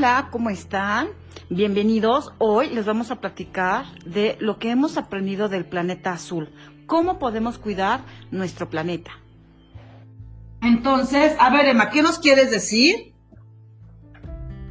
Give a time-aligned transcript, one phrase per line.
[0.00, 1.08] Hola, ¿cómo están?
[1.50, 2.32] Bienvenidos.
[2.38, 6.54] Hoy les vamos a platicar de lo que hemos aprendido del planeta azul.
[6.86, 9.10] ¿Cómo podemos cuidar nuestro planeta?
[10.62, 13.12] Entonces, a ver, Emma, ¿qué nos quieres decir?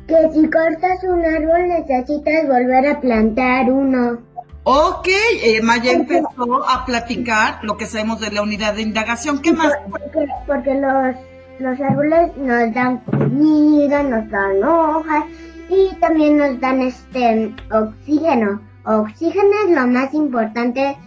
[0.08, 4.24] Que si cortas un árbol necesitas volver a plantar uno.
[4.64, 5.10] Ok,
[5.44, 9.44] Emma ya empezó a platicar lo que sabemos de la unidad de indagación.
[9.44, 9.74] ¿Qué más?
[9.92, 11.16] Porque, porque los,
[11.60, 15.26] los árboles nos dan comida, nos dan hojas
[15.70, 18.62] y también nos dan este oxígeno.
[18.86, 20.98] Oxígeno es lo más importante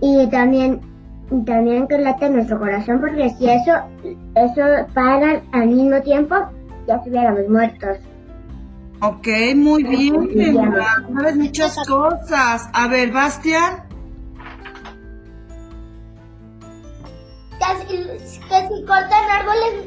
[0.00, 0.80] y también
[1.44, 3.72] también que late nuestro corazón porque si eso
[4.34, 4.62] eso
[4.94, 6.34] para al mismo tiempo
[6.86, 7.98] ya estuviéramos muertos.
[9.00, 10.74] Ok, muy bien.
[11.14, 12.68] Sabes muchas cosas.
[12.72, 13.84] A ver, Bastian.
[17.58, 19.28] Que si, que si cortan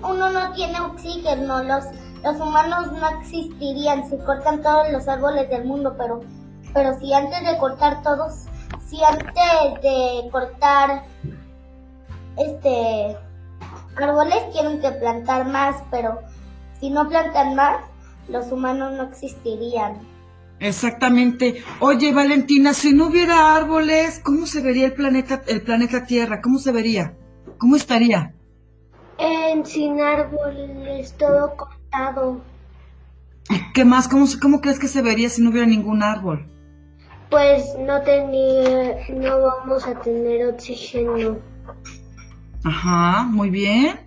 [0.03, 1.85] uno no tiene oxígeno, los,
[2.23, 6.21] los humanos no existirían si cortan todos los árboles del mundo, pero,
[6.73, 8.45] pero si antes de cortar todos,
[8.87, 11.03] si antes de cortar
[12.37, 13.17] este
[13.95, 16.19] árboles tienen que plantar más, pero
[16.79, 17.81] si no plantan más,
[18.27, 19.99] los humanos no existirían.
[20.59, 21.63] Exactamente.
[21.79, 26.39] Oye, Valentina, si no hubiera árboles, ¿cómo se vería el planeta, el planeta Tierra?
[26.41, 27.15] ¿Cómo se vería?
[27.57, 28.35] ¿Cómo estaría?
[29.21, 32.41] En sin árboles, todo cortado.
[33.49, 34.07] ¿Y ¿Qué más?
[34.07, 36.47] ¿Cómo, ¿Cómo crees que se vería si no hubiera ningún árbol?
[37.29, 41.37] Pues no tenía, no vamos a tener oxígeno.
[42.63, 43.99] Ajá, muy bien.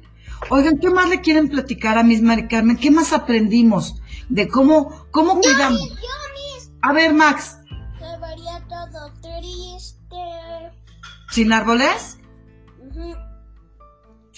[0.51, 2.77] Oigan, ¿qué más le quieren platicar a Miss Mari Carmen?
[2.77, 5.97] ¿Qué más aprendimos de cómo, cómo cuidamos?
[6.83, 7.59] A ver, Max,
[7.99, 10.17] Se vería todo triste.
[11.31, 12.19] ¿sin árboles?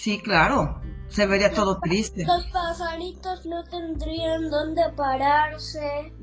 [0.07, 0.79] Sí, claro.
[1.09, 2.25] Se vería todo triste.
[2.25, 6.13] Los pasaritos no tendrían dónde pararse.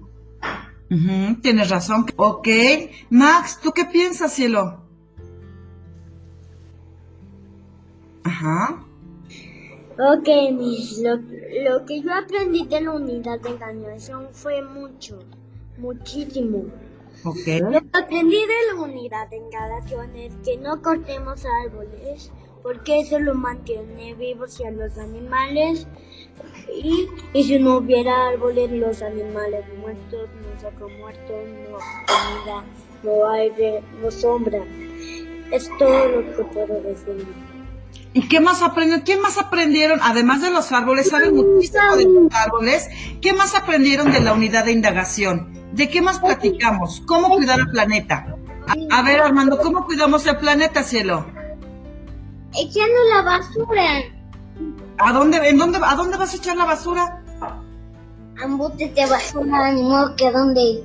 [0.91, 2.07] Ujú, tienes razón.
[2.17, 2.49] Ok.
[3.11, 4.87] Max, ¿tú qué piensas, cielo?
[8.23, 8.87] Ajá.
[9.99, 15.19] Ok, Miss, lo, lo que yo aprendí de la unidad de engañación fue mucho,
[15.77, 16.65] muchísimo.
[17.23, 17.47] Ok.
[17.61, 22.33] Lo que aprendí de la unidad de engañación es que no cortemos árboles,
[22.65, 25.87] porque eso lo mantiene vivos y a los animales.
[26.75, 31.37] Y, y si no hubiera árboles, los animales muertos, nosotros muertos,
[31.71, 32.65] no comida,
[33.03, 34.65] no aire, no sombra.
[35.53, 37.27] Es todo lo que puedo decir.
[38.15, 39.05] ¿Y qué más aprendieron?
[39.05, 40.01] ¿Qué más aprendieron?
[40.03, 42.89] Además de los árboles, saben muchísimo de los árboles.
[43.21, 45.53] ¿Qué más aprendieron de la unidad de indagación?
[45.73, 47.03] ¿De qué más platicamos?
[47.05, 48.39] ¿Cómo cuidar el planeta?
[48.91, 51.27] A ver, Armando, ¿cómo cuidamos el planeta, cielo?
[52.59, 54.03] Echando la basura.
[54.99, 57.21] ¿A dónde, en dónde, ¿A dónde vas a echar la basura?
[58.43, 60.85] Ambutes de basura, ni modo que donde.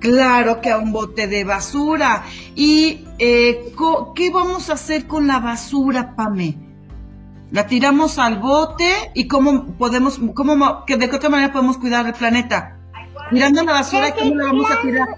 [0.00, 2.24] Claro que a un bote de basura.
[2.54, 3.72] ¿Y eh,
[4.14, 6.56] qué vamos a hacer con la basura, Pame?
[7.50, 11.76] La tiramos al bote y cómo podemos, cómo, mo- que de qué otra manera podemos
[11.78, 12.78] cuidar el planeta.
[13.30, 15.08] Tirando la basura y cómo la vamos a tirar.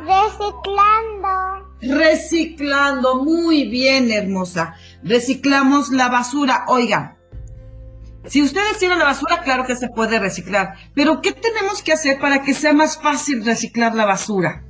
[0.00, 1.70] Reciclando.
[1.80, 4.74] Reciclando, muy bien, hermosa.
[5.02, 6.64] Reciclamos la basura.
[6.68, 7.16] Oigan,
[8.26, 10.74] si ustedes tiran la basura, claro que se puede reciclar.
[10.94, 14.64] Pero ¿qué tenemos que hacer para que sea más fácil reciclar la basura?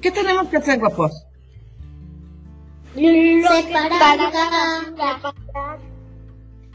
[0.00, 1.12] ¿Qué tenemos que hacer, guapos?
[2.94, 4.18] Separar.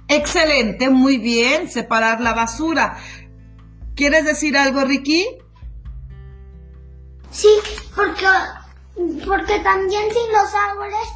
[0.09, 2.97] Excelente, muy bien, separar la basura.
[3.95, 5.25] ¿Quieres decir algo, Ricky?
[7.31, 7.49] Sí,
[7.95, 8.25] porque,
[9.25, 11.07] porque también sin los árboles,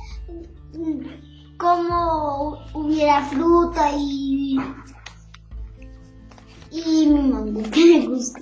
[1.57, 4.59] como hubiera fruta y,
[6.71, 8.41] y mango que me gusta.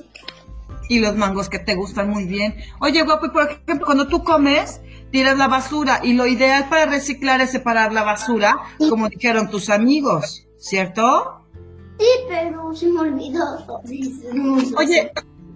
[0.88, 2.56] Y los mangos que te gustan muy bien.
[2.80, 4.82] Oye, guapo, y por ejemplo, cuando tú comes,
[5.12, 8.56] tiras la basura y lo ideal para reciclar es separar la basura,
[8.90, 11.46] como dijeron tus amigos, ¿cierto?
[12.00, 13.44] Sí, pero se me olvidó.
[14.78, 15.12] Oye,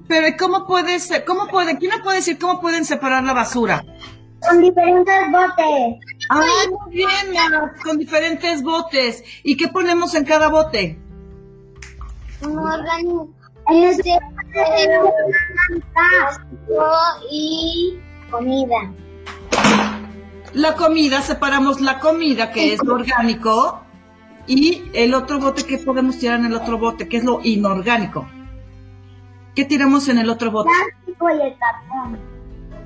[0.08, 1.26] pero ¿y ¿cómo puede ser?
[1.26, 1.78] ¿Cómo puede?
[1.78, 3.86] ¿Quién me puede decir cómo pueden separar la basura?
[4.50, 6.00] Con diferentes botes.
[6.30, 7.08] Ah, muy bien,
[7.84, 9.24] con diferentes botes.
[9.44, 11.00] ¿Y qué ponemos en cada bote?
[12.42, 13.30] Un órgano
[13.70, 14.20] Este,
[17.32, 18.00] y
[18.30, 18.92] comida.
[20.54, 23.82] La comida, separamos la comida, que es lo orgánico,
[24.46, 27.08] y el otro bote, ¿qué podemos tirar en el otro bote?
[27.08, 28.28] Que es lo inorgánico.
[29.56, 30.70] ¿Qué tiramos en el otro bote?
[30.70, 32.33] plástico y el cartón.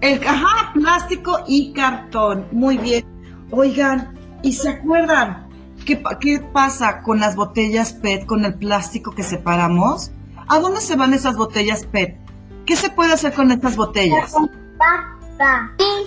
[0.01, 2.47] El, ajá, plástico y cartón.
[2.51, 3.05] Muy bien.
[3.51, 5.47] Oigan, ¿y se acuerdan
[5.85, 10.11] qué, qué pasa con las botellas PET, con el plástico que separamos?
[10.47, 12.17] ¿A dónde se van esas botellas PET?
[12.65, 14.33] ¿Qué se puede hacer con estas botellas?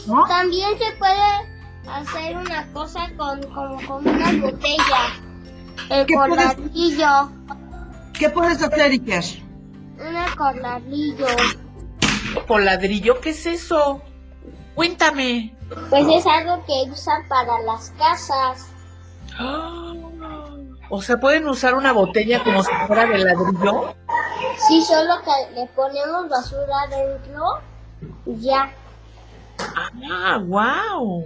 [0.06, 0.26] ¿No?
[0.26, 1.50] También se puede
[1.88, 5.14] hacer una cosa con, como, con una botella.
[5.88, 6.56] El ¿Qué puedes-.
[8.12, 9.25] ¿Qué puedes hacer, Iker?
[9.98, 11.26] Un corladillo.
[12.46, 13.20] ¿Por ladrillo?
[13.20, 14.02] ¿Qué es eso?
[14.75, 15.55] Cuéntame.
[15.88, 18.67] Pues es algo que usan para las casas.
[19.38, 19.93] Ah,
[20.93, 23.94] O sea, ¿pueden usar una botella como si fuera de ladrillo?
[24.67, 27.44] Sí, solo que le ponemos basura dentro
[28.26, 28.73] y ya.
[29.58, 31.25] Ah, wow.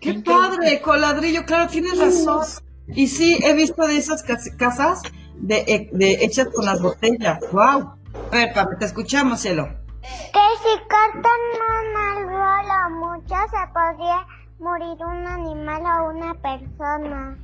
[0.00, 0.80] ¡Qué padre!
[0.80, 2.44] Con ladrillo, claro, tienes razón.
[2.88, 5.02] Y sí, he visto de esas cas- casas
[5.36, 7.38] de, eh, de hechas con las botellas.
[7.52, 7.92] ¡Wow!
[8.14, 9.68] A ver, Pame, te escuchamos, cielo.
[10.02, 14.26] Que si cortan un árbol o mucho se podría
[14.58, 17.38] morir un animal o una persona.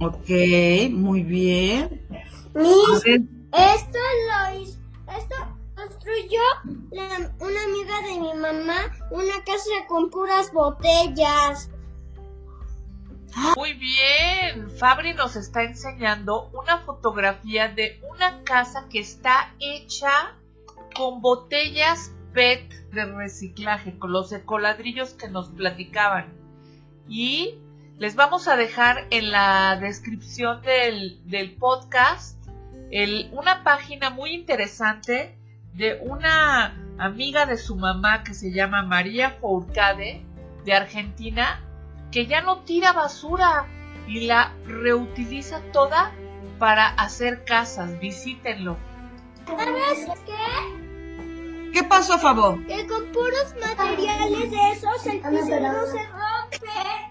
[0.00, 0.28] Ok,
[0.92, 2.06] muy bien.
[2.54, 3.98] Mis, esto
[4.28, 4.78] lo hizo,
[5.16, 5.34] esto
[5.74, 6.40] construyó
[6.90, 8.76] la- una amiga de mi mamá
[9.10, 11.70] una casa con puras botellas.
[13.56, 14.70] Muy bien.
[14.70, 20.34] Fabri nos está enseñando una fotografía de una casa que está hecha
[20.94, 26.32] con botellas PET de reciclaje, con los ecoladrillos que nos platicaban.
[27.08, 27.54] Y
[27.98, 32.38] les vamos a dejar en la descripción del, del podcast
[33.32, 35.36] una página muy interesante
[35.74, 40.24] de una amiga de su mamá que se llama María Fourcade
[40.64, 41.62] de Argentina
[42.10, 43.66] que ya no tira basura
[44.06, 46.12] y la reutiliza toda
[46.58, 47.98] para hacer casas.
[48.00, 48.76] Visítenlo.
[49.46, 51.72] ¿Sabes qué?
[51.72, 52.64] ¿Qué pasó a favor?
[52.66, 57.08] Que con puros materiales de esos el piso no se rompe.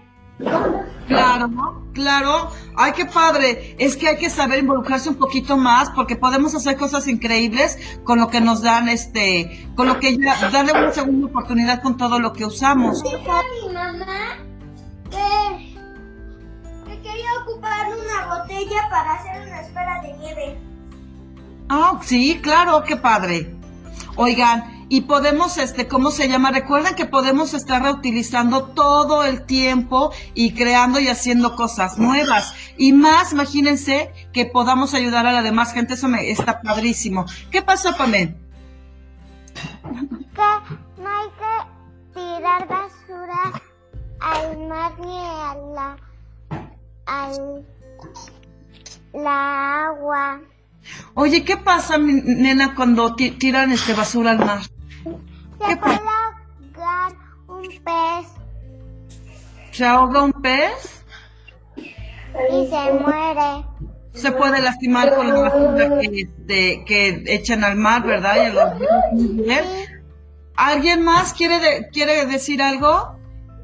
[1.06, 1.82] Claro.
[1.94, 2.50] Claro.
[2.76, 3.74] Ay, qué padre.
[3.78, 8.20] Es que hay que saber involucrarse un poquito más porque podemos hacer cosas increíbles con
[8.20, 12.20] lo que nos dan, este, con lo que ya, darle una segunda oportunidad con todo
[12.20, 13.02] lo que usamos.
[13.02, 14.47] Dijo a mi mamá
[15.10, 15.74] que,
[16.86, 20.58] que quería ocupar una botella para hacer una esfera de nieve.
[21.68, 23.54] Ah, sí, claro, qué padre.
[24.16, 26.50] Oigan, y podemos, este, ¿cómo se llama?
[26.50, 32.54] Recuerden que podemos estar reutilizando todo el tiempo y creando y haciendo cosas nuevas.
[32.78, 37.26] Y más, imagínense que podamos ayudar a la demás gente, eso me está padrísimo.
[37.50, 38.32] ¿Qué pasó, Pamela?
[40.34, 43.62] Que no hay que tirar basura
[44.20, 45.96] al mar ni a la,
[47.06, 47.66] al,
[49.12, 50.40] la agua.
[51.14, 54.60] Oye, ¿qué pasa, mi nena, cuando ti- tiran este basura al mar?
[54.62, 54.70] Se
[55.66, 57.12] ¿Qué puede ahogar
[57.48, 58.26] un pez
[59.72, 61.04] ¿Se ahoga un pez?
[61.86, 63.64] y se muere.
[64.14, 68.36] Se puede lastimar con la basura que, este, que echan al mar, ¿verdad?
[68.36, 68.72] Y a los.
[70.56, 73.17] ¿Alguien más quiere, de- quiere decir algo?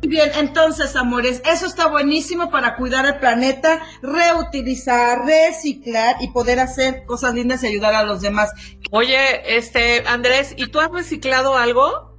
[0.05, 6.61] Muy Bien, entonces, amores, eso está buenísimo para cuidar el planeta, reutilizar, reciclar y poder
[6.61, 8.53] hacer cosas lindas y ayudar a los demás.
[8.91, 12.19] Oye, este, Andrés, ¿y tú has reciclado algo?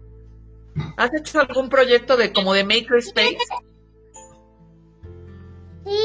[0.98, 3.38] ¿Has hecho algún proyecto de como de Makerspace?
[5.86, 6.00] Sí,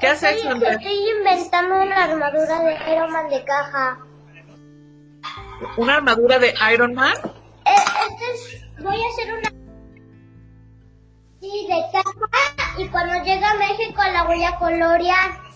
[0.00, 0.78] ¿Qué has hecho, Andrés?
[0.78, 3.98] estoy inventando una armadura de Iron Man de caja.
[5.76, 7.14] ¿Una armadura de Iron Man?
[7.64, 7.70] Eh,
[8.10, 9.57] este es- voy a hacer una
[11.40, 15.48] sí, de caja y cuando llegue a México la voy a colorear.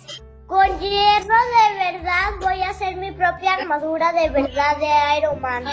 [0.46, 5.64] Con hierro de verdad voy a hacer mi propia armadura de verdad de Iron Man.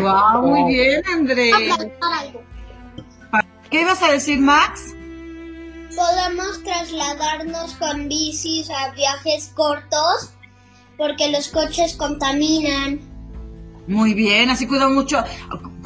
[0.00, 1.54] Wow, muy bien, Andrés.
[1.54, 2.42] algo.
[3.70, 4.94] ¿Qué ibas a decir, Max?
[5.94, 10.32] Podemos trasladarnos con bicis a viajes cortos
[10.96, 13.00] porque los coches contaminan.
[13.86, 15.22] Muy bien, así cuidamos mucho,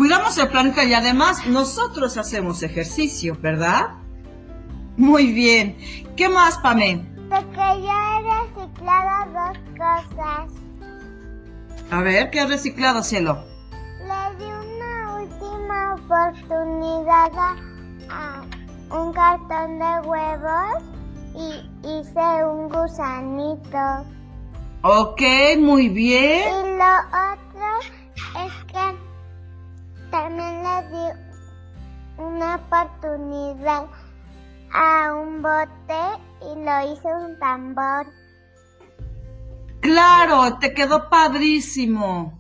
[0.03, 3.91] cuidamos el planeta y además nosotros hacemos ejercicio, ¿verdad?
[4.97, 5.79] Muy bien.
[6.17, 6.97] ¿Qué más, Pame?
[6.97, 10.51] De que yo he reciclado dos cosas.
[11.93, 13.45] A ver, ¿qué has reciclado, cielo?
[14.01, 17.31] Le di una última oportunidad
[18.11, 18.43] a
[18.91, 20.83] un cartón de huevos
[21.37, 24.05] y hice un gusanito.
[24.83, 25.23] Ok,
[25.61, 26.43] muy bien.
[26.49, 27.69] Y lo otro
[28.45, 29.02] es que
[30.13, 33.87] también le di una oportunidad
[34.73, 36.03] a un bote
[36.43, 38.07] y lo hice un tambor.
[39.81, 42.39] Claro, te quedó padrísimo.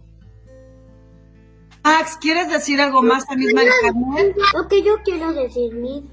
[1.83, 4.35] Max, ¿quieres decir algo más a misma Carmen?
[4.55, 6.05] Lo que yo quiero decir, Miss,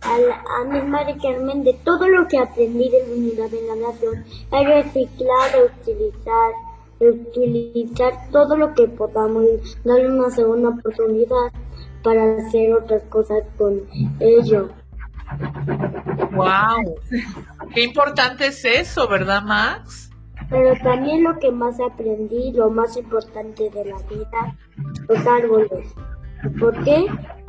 [0.00, 3.60] a, la, a mi madre Carmen de todo lo que aprendí de la unidad de
[3.62, 6.52] natación, a reciclar, reutilizar,
[7.02, 9.44] reutilizar todo lo que podamos,
[9.84, 11.52] darle una segunda oportunidad
[12.02, 13.80] para hacer otras cosas con
[14.20, 14.70] ello.
[16.32, 16.94] ¡Wow!
[17.74, 20.10] Qué importante es eso, ¿verdad, Max?
[20.48, 24.56] Pero también lo que más aprendí, lo más importante de la vida,
[25.08, 25.94] los árboles.
[26.58, 27.06] ¿Por qué?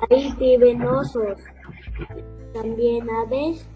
[0.10, 1.40] Ahí viven osos,
[2.54, 3.68] también aves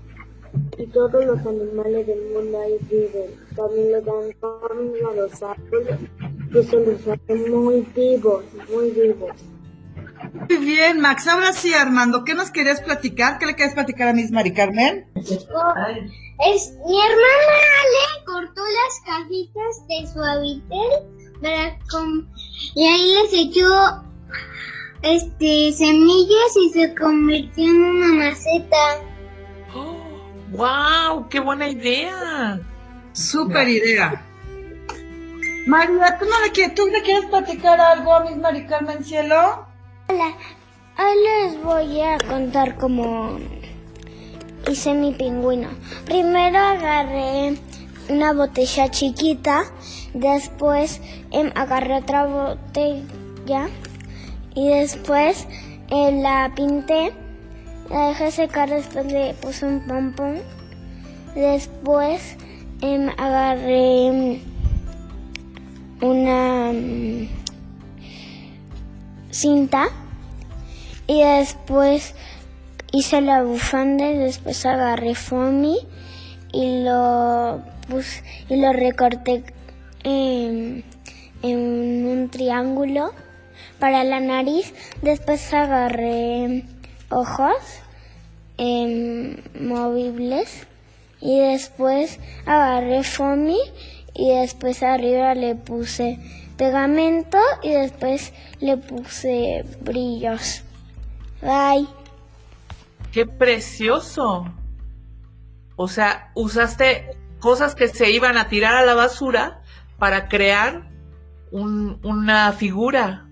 [0.77, 3.31] y todos los animales del mundo ahí viven.
[3.55, 5.99] También los dan forma a los árboles
[6.53, 9.31] y eso los hace muy vivos, muy vivos.
[10.49, 11.27] Muy bien, Max.
[11.27, 13.37] Ahora sí, Armando, ¿qué nos querías platicar?
[13.37, 15.05] ¿Qué le quieres platicar a Miss Mari Carmen?
[15.15, 22.27] Es, mi hermana le cortó las cajitas de su habitel para com-
[22.75, 24.03] y ahí les echó
[25.03, 29.01] este semillas y se convirtió en una maceta.
[30.51, 31.27] ¡Wow!
[31.29, 32.59] ¡Qué buena idea!
[33.13, 34.23] Super idea.
[35.65, 39.65] María, ¿tú no le quieres, tú le quieres platicar algo a Miss Mari Carmen Cielo?
[40.07, 43.37] Hoy les voy a contar cómo
[44.69, 45.67] hice mi pingüino.
[46.05, 47.57] Primero agarré
[48.09, 49.63] una botella chiquita,
[50.13, 51.01] después
[51.31, 53.67] em, agarré otra botella
[54.55, 55.47] y después
[55.89, 57.13] eh, la pinté,
[57.89, 60.39] la dejé secar, después le puse un pompón,
[61.35, 62.37] después
[62.81, 64.39] em, agarré em,
[66.01, 67.27] una mm,
[69.31, 69.87] cinta
[71.07, 72.13] y después
[72.91, 75.77] hice la bufanda después agarré foamy
[76.51, 79.43] y lo pus- y lo recorté
[80.03, 80.83] en
[81.43, 83.11] un triángulo
[83.79, 84.73] para la nariz.
[85.01, 86.63] Después agarré
[87.09, 87.55] ojos
[88.57, 90.67] em, movibles
[91.21, 93.57] y después agarré foamy
[94.13, 96.19] y después arriba le puse
[96.57, 100.63] pegamento y después le puse brillos.
[101.41, 101.87] Bye.
[103.11, 104.45] ¡Qué precioso!
[105.75, 109.61] O sea, usaste cosas que se iban a tirar a la basura
[109.99, 110.89] para crear
[111.51, 113.27] un- una figura.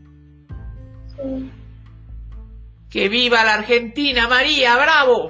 [2.96, 4.78] ¡Que viva la Argentina, María!
[4.78, 5.30] ¡Bravo!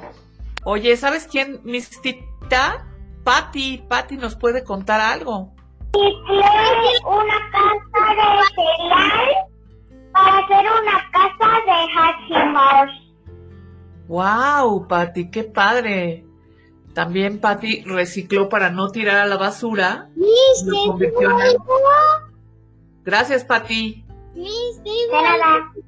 [0.65, 2.85] Oye, ¿sabes quién, Mistita?
[3.23, 5.51] Patti, Patti nos puede contar algo.
[5.95, 9.29] una casa de cereal
[10.13, 12.93] para hacer una casa de Hashimoto's.
[14.09, 15.31] ¡Wow, Patti!
[15.31, 16.23] ¡Qué padre!
[16.93, 20.09] También Patti recicló para no tirar a la basura.
[20.67, 21.79] Lo convirtió en algo.
[23.03, 24.04] Gracias, Patti.
[24.35, 25.17] Digo,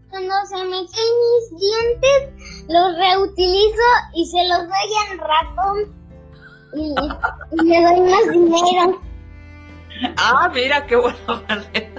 [0.09, 3.81] cuando se me caen mis dientes, los reutilizo
[4.15, 5.97] y se los doy al ratón.
[6.73, 6.95] Y,
[7.51, 9.01] y le doy más dinero.
[10.17, 11.17] Ah, mira, qué buena
[11.49, 11.89] manera.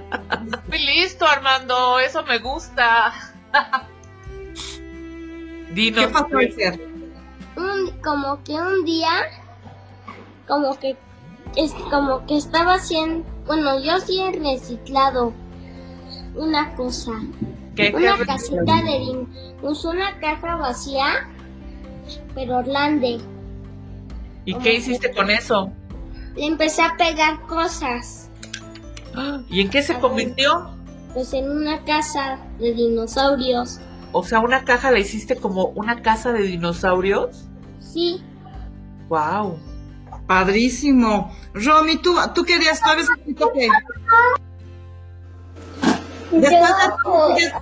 [0.69, 1.99] Muy listo, Armando.
[1.99, 3.13] Eso me gusta.
[5.73, 6.07] Dinos.
[6.07, 6.81] ¿Qué pasó, pues, Esther?
[7.57, 9.11] Un- como que un día,
[10.47, 10.97] como que
[11.57, 15.33] es como que estaba haciendo, bueno, yo sí he reciclado
[16.35, 17.13] una cosa,
[17.75, 19.29] ¿qué- una casita de din,
[19.63, 21.29] usó una caja vacía,
[22.35, 23.19] pero grande.
[24.45, 25.73] ¿Y qué hiciste con eso?
[26.37, 28.31] Le empecé a pegar cosas,
[29.51, 30.71] ¿Y en qué se convirtió?
[31.15, 33.81] pues en una casa de dinosaurios.
[34.13, 37.47] O sea, una caja la hiciste como una casa de dinosaurios.
[37.81, 38.23] Sí,
[39.09, 39.59] Wow.
[40.27, 41.35] Padrísimo.
[41.55, 43.69] Romy, ¿tú, tú querías, tú habías escrito que...
[46.31, 46.61] Después
[47.37, 47.53] de-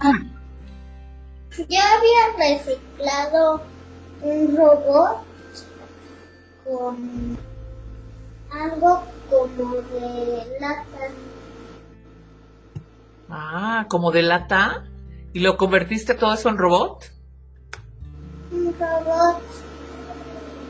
[1.69, 3.63] Yo había reciclado
[4.23, 5.19] un robot
[6.65, 7.39] con
[8.51, 10.85] algo como de lata.
[13.29, 14.85] Ah, como de lata.
[15.33, 17.11] ¿Y lo convertiste todo eso en robot?
[18.53, 19.43] Un robot.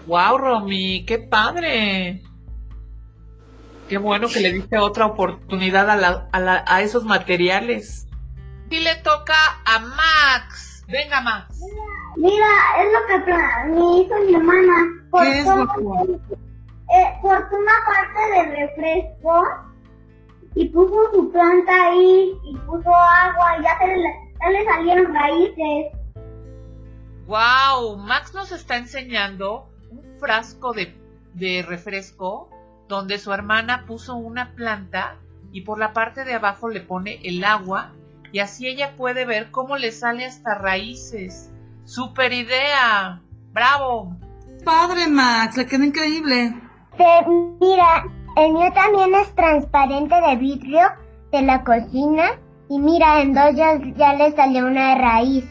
[0.07, 2.23] Wow, Romy, qué padre.
[3.89, 8.07] Qué bueno que le diste otra oportunidad a, la- a, la- a esos materiales.
[8.71, 10.85] Y le toca a Max.
[10.89, 11.61] Venga, Max.
[12.17, 12.47] Mira,
[12.81, 13.33] es lo que
[13.73, 14.75] me hizo mi hermana.
[15.23, 16.07] ¿Qué es, guapo?
[16.89, 19.45] eh, cortó una parte de refresco
[20.55, 24.09] y puso su planta ahí y puso agua y ya, se le,
[24.41, 25.93] ya le salieron raíces.
[27.27, 30.97] Wow, Max nos está enseñando un frasco de,
[31.35, 32.51] de refresco
[32.89, 35.17] donde su hermana puso una planta
[35.53, 37.93] y por la parte de abajo le pone el agua
[38.33, 41.51] y así ella puede ver cómo le sale hasta raíces.
[41.85, 43.23] ¡Super idea!
[43.53, 44.17] Bravo.
[44.65, 46.55] Padre, Max, le queda increíble.
[47.61, 48.05] mira,
[48.37, 50.81] el mío también es transparente de vidrio
[51.33, 52.39] de la cocina.
[52.69, 55.45] Y mira, en dos ya, ya le salió una raíz.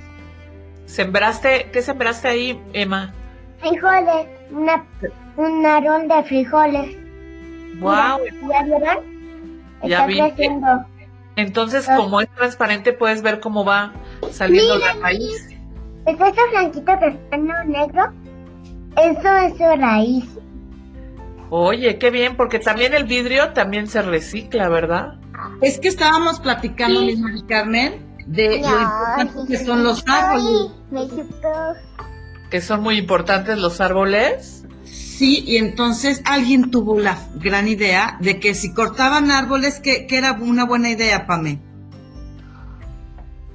[0.86, 1.72] ¿Sembraste?
[1.72, 3.14] ¿Qué sembraste ahí, Emma?
[3.60, 4.86] Frijoles, una,
[5.38, 7.05] un árbol de frijoles.
[7.80, 8.20] Wow.
[8.50, 8.98] ¿Ya vieron?
[9.84, 10.20] Ya Está vi.
[10.20, 10.68] creciendo.
[11.36, 13.94] Entonces, como es transparente, puedes ver cómo va
[14.32, 15.50] saliendo la raíz.
[16.06, 18.04] ¿Es ese blanquito que está en lo negro?
[18.96, 20.26] Eso es su raíz.
[21.50, 25.16] Oye, qué bien, porque también el vidrio también se recicla, ¿verdad?
[25.62, 27.06] Es que estábamos platicando, Sí.
[27.08, 28.70] mi Mari Carmen, de lo
[29.42, 30.46] No, que son los árboles.
[30.48, 31.74] Ay, me chupó.
[32.50, 34.65] Que son muy importantes los árboles.
[35.18, 40.18] Sí, y entonces alguien tuvo la gran idea de que si cortaban árboles, que, que
[40.18, 41.62] era una buena idea, Pame.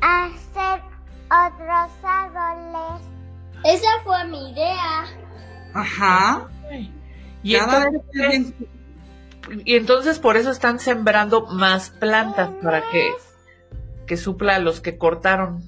[0.01, 0.81] Hacer
[1.27, 3.03] otros árboles.
[3.65, 5.05] Esa fue mi idea.
[5.75, 6.49] Ajá.
[7.43, 8.55] Y Cada entonces, vez
[9.67, 13.11] y entonces por eso están sembrando más plantas para que,
[14.07, 15.63] que supla a los que cortaron.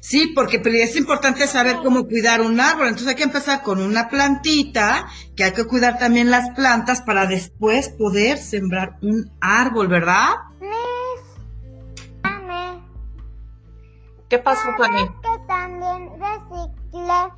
[0.00, 2.88] Sí, porque es importante saber cómo cuidar un árbol.
[2.88, 7.26] Entonces hay que empezar con una plantita, que hay que cuidar también las plantas para
[7.26, 10.34] después poder sembrar un árbol, ¿verdad?
[14.32, 15.08] ¿Qué pasó, Fanny?
[15.08, 17.32] que también reciclé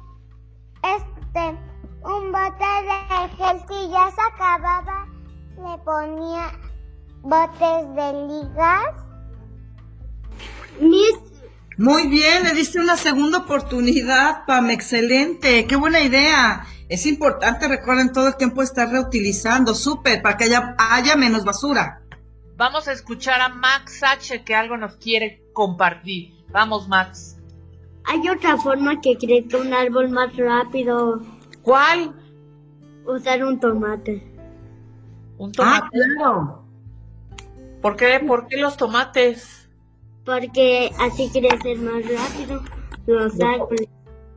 [0.97, 1.59] este
[2.05, 5.05] un bote de gel que ya se acababa.
[5.57, 6.53] Le ponía
[7.23, 8.95] botes de ligas.
[10.79, 11.24] Miss,
[11.77, 16.65] Muy bien, le diste una segunda oportunidad, Pam, excelente, qué buena idea.
[16.89, 22.03] Es importante, recuerden, todo el tiempo estar reutilizando, súper, para que haya, haya menos basura.
[22.57, 26.33] Vamos a escuchar a Max H que algo nos quiere compartir.
[26.51, 27.37] Vamos, Max.
[28.05, 31.23] hay otra forma que crezca un árbol más rápido.
[31.63, 32.15] ¿Cuál?
[33.07, 34.23] Usar un tomate.
[35.39, 35.89] Un Ah, tomate.
[36.17, 36.65] claro.
[37.83, 38.21] ¿Por qué?
[38.21, 39.64] ¿Por qué los tomates?
[40.25, 42.63] Porque así crecen más rápido
[43.07, 43.89] los árboles.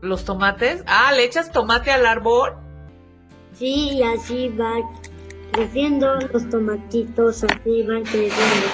[0.01, 0.83] ¿Los tomates?
[0.85, 2.53] Ah, ¿le echas tomate al árbol?
[3.57, 4.73] Sí, y así va
[5.51, 8.67] creciendo los tomatitos, así van creciendo.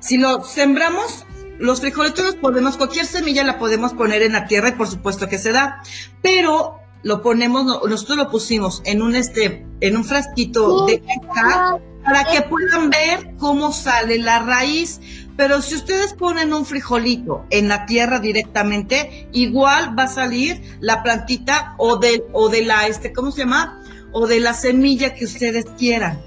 [0.00, 1.24] Si lo sembramos,
[1.58, 5.28] los frijolitos los podemos, cualquier semilla la podemos poner en la tierra y por supuesto
[5.28, 5.82] que se da,
[6.22, 11.02] pero lo ponemos, no- nosotros lo pusimos en un este, en un frasquito de
[11.34, 15.00] caja para que puedan ver cómo sale la raíz.
[15.40, 21.02] Pero si ustedes ponen un frijolito en la tierra directamente, igual va a salir la
[21.02, 23.82] plantita o de, o de la, este, ¿cómo se llama?
[24.12, 26.20] O de la semilla que ustedes quieran.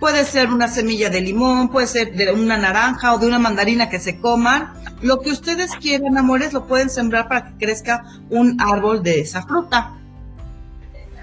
[0.00, 3.90] Puede ser una semilla de limón, puede ser de una naranja o de una mandarina
[3.90, 4.72] que se coman.
[5.02, 9.42] Lo que ustedes quieran, amores, lo pueden sembrar para que crezca un árbol de esa
[9.42, 9.98] fruta.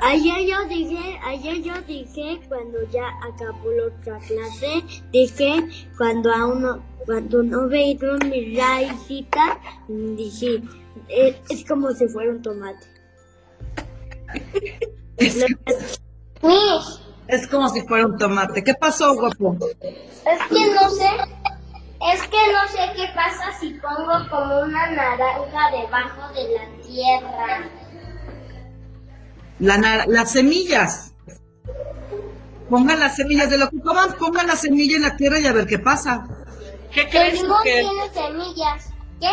[0.01, 6.62] Ayer yo dije, ayer yo dije cuando ya acabó la otra clase, dije cuando aún
[6.62, 10.62] no, cuando no veía mi raicita, dije,
[11.08, 12.86] "Eh, es como si fuera un tomate.
[15.17, 15.36] Es,
[16.43, 18.63] Miss, es como si fuera un tomate.
[18.63, 19.58] ¿Qué pasó, guapo?
[19.82, 21.10] es que no sé.
[22.13, 27.70] Es que no sé qué pasa si pongo como una naranja debajo de la tierra.
[29.58, 31.15] La las semillas.
[32.70, 35.54] Pongan las semillas de lo que coman, pongan la semilla en la tierra y a
[35.54, 36.28] ver qué pasa.
[36.91, 38.89] ¿Qué El crees limón que tiene semillas.
[39.19, 39.30] ¿Qué?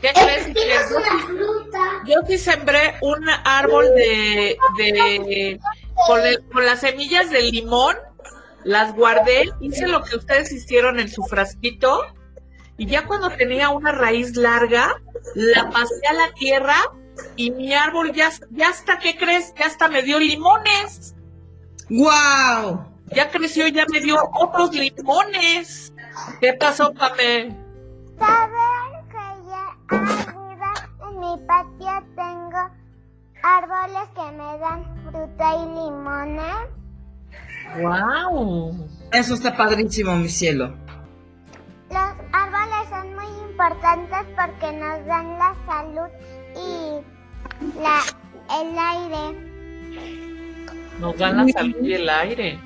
[0.00, 1.78] ¿Qué Es crees que es una fruta.
[2.06, 5.60] Yo sí sembré un árbol de, de
[6.06, 7.96] con, el- con las semillas de limón,
[8.64, 12.00] las guardé, hice lo que ustedes hicieron en su frasquito
[12.76, 15.00] y ya cuando tenía una raíz larga,
[15.34, 16.76] la pasé a la tierra
[17.36, 19.52] y mi árbol ya, ya hasta, ¿qué crees?
[19.58, 21.14] Ya hasta me dio limones.
[21.88, 22.84] ¡Guau!
[23.14, 25.91] Ya creció y ya me dio otros limones.
[26.40, 27.56] ¿Qué pasó, Pame?
[28.18, 30.72] ¿Saben que ya arriba
[31.08, 32.70] en mi patio tengo
[33.42, 36.82] árboles que me dan fruta y limones?
[37.80, 38.88] ¡Wow!
[39.12, 40.74] Eso está padrísimo, mi cielo.
[41.90, 46.10] Los árboles son muy importantes porque nos dan la salud
[46.56, 47.02] y
[47.80, 48.00] la,
[48.60, 49.52] el aire.
[50.98, 52.58] Nos dan la salud y el aire.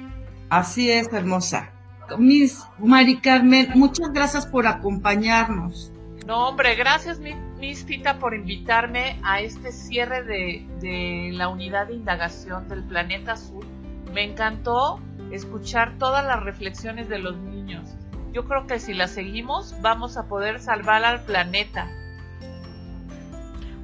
[0.50, 1.72] Así es, hermosa.
[2.18, 5.92] Miss Mari Carmen, muchas gracias por acompañarnos.
[6.26, 11.86] No, hombre, gracias, mi- Miss Tita, por invitarme a este cierre de, de la unidad
[11.86, 13.64] de indagación del planeta azul.
[14.12, 15.00] Me encantó
[15.32, 17.88] escuchar todas las reflexiones de los niños.
[18.32, 21.88] Yo creo que si las seguimos, vamos a poder salvar al planeta.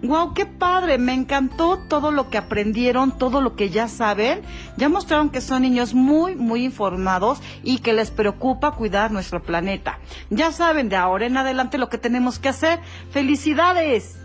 [0.02, 4.42] Wow, qué padre, me encantó todo lo que aprendieron, todo lo que ya saben.
[4.76, 10.00] Ya mostraron que son niños muy, muy informados y que les preocupa cuidar nuestro planeta.
[10.28, 12.80] Ya saben de ahora en adelante lo que tenemos que hacer.
[13.10, 14.21] ¡Felicidades!